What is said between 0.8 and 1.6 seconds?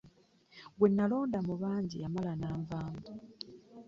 nalonda mu